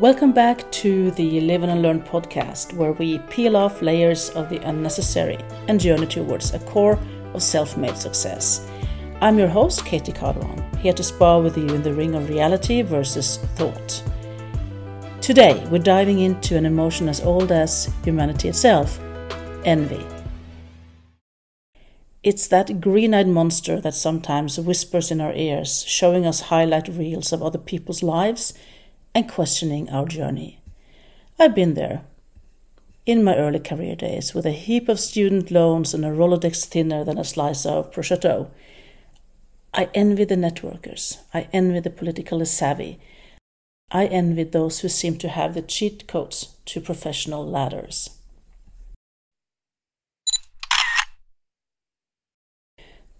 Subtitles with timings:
[0.00, 4.58] Welcome back to the Live and Learn podcast, where we peel off layers of the
[4.68, 5.38] unnecessary
[5.68, 6.98] and journey towards a core
[7.32, 8.68] of self made success.
[9.20, 12.82] I'm your host, Katy Caroan, here to spar with you in the ring of reality
[12.82, 14.02] versus thought.
[15.20, 18.98] Today, we're diving into an emotion as old as humanity itself
[19.64, 20.04] envy.
[22.24, 27.32] It's that green eyed monster that sometimes whispers in our ears, showing us highlight reels
[27.32, 28.54] of other people's lives
[29.14, 30.60] and questioning our journey.
[31.38, 32.02] I've been there.
[33.06, 37.04] In my early career days, with a heap of student loans and a Rolodex thinner
[37.04, 38.48] than a slice of prosciutto,
[39.74, 41.18] I envy the networkers.
[41.34, 42.98] I envy the politically savvy.
[43.90, 48.10] I envy those who seem to have the cheat codes to professional ladders.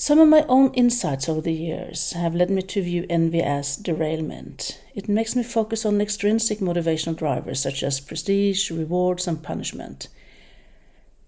[0.00, 3.76] Some of my own insights over the years have led me to view envy as
[3.76, 4.80] derailment.
[4.94, 10.08] It makes me focus on extrinsic motivational drivers such as prestige, rewards, and punishment.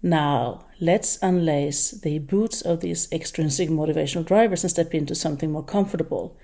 [0.01, 5.63] Now, let's unlace the boots of these extrinsic motivational drivers and step into something more
[5.63, 6.35] comfortable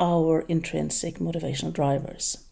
[0.00, 2.46] our intrinsic motivational drivers.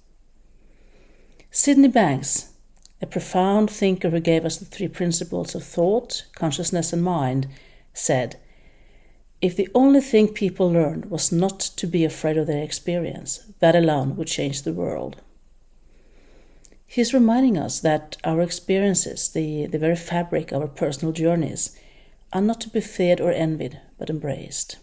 [1.50, 2.52] Sydney Banks,
[3.00, 7.48] a profound thinker who gave us the three principles of thought, consciousness, and mind,
[7.94, 8.36] said,
[9.40, 13.76] if the only thing people learned was not to be afraid of their experience, that
[13.76, 15.20] alone would change the world.
[16.86, 21.78] He is reminding us that our experiences, the, the very fabric of our personal journeys,
[22.32, 24.78] are not to be feared or envied, but embraced.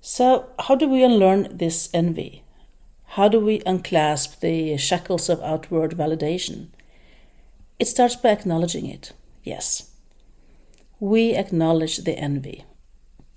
[0.00, 2.44] So, how do we unlearn this envy?
[3.10, 6.68] How do we unclasp the shackles of outward validation?
[7.78, 9.12] It starts by acknowledging it.
[9.46, 9.92] Yes.
[10.98, 12.64] We acknowledge the envy.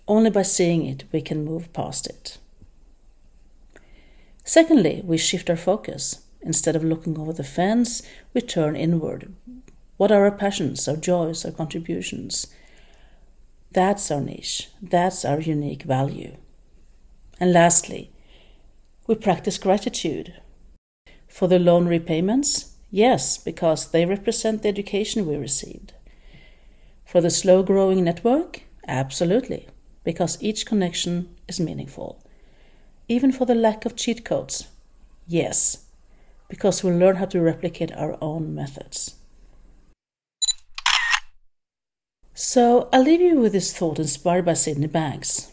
[0.07, 2.39] Only by seeing it we can move past it.
[4.43, 6.23] Secondly, we shift our focus.
[6.41, 8.01] Instead of looking over the fence,
[8.33, 9.31] we turn inward.
[9.97, 12.47] What are our passions, our joys, our contributions?
[13.71, 14.69] That's our niche.
[14.81, 16.37] That's our unique value.
[17.39, 18.11] And lastly,
[19.05, 20.41] we practice gratitude.
[21.27, 22.73] For the loan repayments?
[22.89, 25.93] Yes, because they represent the education we received.
[27.09, 28.61] For the slow growing network?
[28.87, 29.67] Absolutely,
[30.03, 32.23] because each connection is meaningful.
[33.07, 34.67] Even for the lack of cheat codes?
[35.25, 35.85] Yes,
[36.49, 39.15] because we learn how to replicate our own methods.
[42.35, 45.51] So I'll leave you with this thought inspired by Sydney Banks.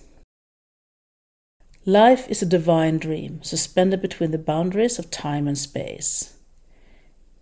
[1.87, 6.36] Life is a divine dream suspended between the boundaries of time and space.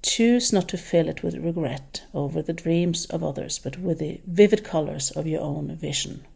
[0.05, 4.21] Choose not to fill it with regret over the dreams of others, but with the
[4.27, 6.27] vivid colors of your own vision.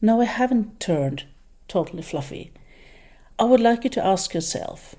[0.00, 1.24] No, I haven't turned
[1.66, 2.52] totally fluffy.
[3.36, 4.94] I would like you to ask yourself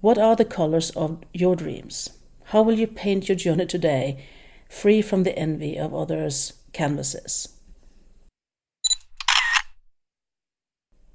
[0.00, 2.10] what are the colors of your dreams?
[2.46, 4.26] How will you paint your journey today,
[4.68, 7.48] free from the envy of others' canvases?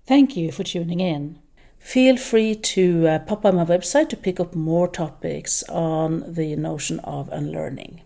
[0.05, 1.42] Thank you for tuning in.
[1.83, 6.55] Feel free to uh, pop by my website to pick up more topics on the
[6.55, 8.01] notion of unlearning.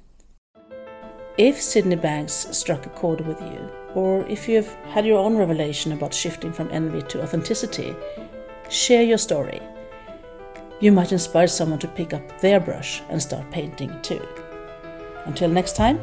[1.37, 5.91] If Sydney Banks struck a chord with you, or if you've had your own revelation
[5.91, 7.95] about shifting from envy to authenticity,
[8.67, 9.61] share your story.
[10.79, 14.27] You might inspire someone to pick up their brush and start painting too.
[15.25, 15.99] Until next time,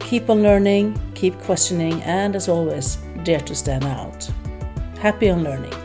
[0.00, 4.28] keep on learning, keep questioning, and as always, dare to stand out.
[4.98, 5.83] Happy on learning.